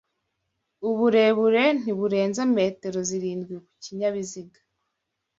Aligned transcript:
uburebure 0.89 1.63
ntiburenza 1.79 2.41
metero 2.55 2.99
zirindwi 3.09 3.53
ku 3.65 3.71
kinyabiziga 3.83 4.59